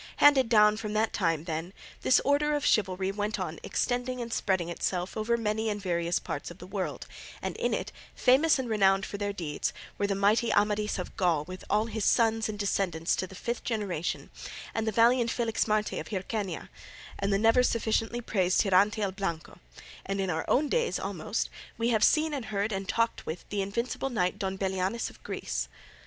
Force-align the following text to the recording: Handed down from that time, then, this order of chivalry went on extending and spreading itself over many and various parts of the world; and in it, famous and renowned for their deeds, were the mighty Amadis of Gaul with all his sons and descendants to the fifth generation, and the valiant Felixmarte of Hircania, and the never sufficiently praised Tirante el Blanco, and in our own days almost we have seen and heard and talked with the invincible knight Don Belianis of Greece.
Handed 0.17 0.49
down 0.49 0.77
from 0.77 0.93
that 0.93 1.13
time, 1.13 1.43
then, 1.43 1.73
this 2.01 2.19
order 2.25 2.55
of 2.55 2.65
chivalry 2.65 3.11
went 3.11 3.39
on 3.39 3.59
extending 3.61 4.19
and 4.19 4.33
spreading 4.33 4.67
itself 4.67 5.15
over 5.15 5.37
many 5.37 5.69
and 5.69 5.79
various 5.79 6.17
parts 6.17 6.49
of 6.49 6.57
the 6.57 6.65
world; 6.65 7.05
and 7.39 7.55
in 7.57 7.71
it, 7.71 7.91
famous 8.15 8.57
and 8.57 8.67
renowned 8.67 9.05
for 9.05 9.17
their 9.19 9.31
deeds, 9.31 9.73
were 9.99 10.07
the 10.07 10.15
mighty 10.15 10.51
Amadis 10.53 10.97
of 10.97 11.15
Gaul 11.17 11.43
with 11.43 11.63
all 11.69 11.85
his 11.85 12.03
sons 12.03 12.49
and 12.49 12.57
descendants 12.57 13.15
to 13.15 13.27
the 13.27 13.35
fifth 13.35 13.63
generation, 13.63 14.31
and 14.73 14.87
the 14.87 14.91
valiant 14.91 15.29
Felixmarte 15.29 15.99
of 15.99 16.07
Hircania, 16.07 16.69
and 17.19 17.31
the 17.31 17.37
never 17.37 17.61
sufficiently 17.61 18.21
praised 18.21 18.61
Tirante 18.61 19.03
el 19.03 19.11
Blanco, 19.11 19.59
and 20.03 20.19
in 20.19 20.31
our 20.31 20.45
own 20.47 20.67
days 20.67 20.97
almost 20.97 21.47
we 21.77 21.89
have 21.89 22.03
seen 22.03 22.33
and 22.33 22.45
heard 22.45 22.71
and 22.71 22.89
talked 22.89 23.27
with 23.27 23.47
the 23.49 23.61
invincible 23.61 24.09
knight 24.09 24.39
Don 24.39 24.57
Belianis 24.57 25.11
of 25.11 25.21
Greece. 25.21 25.67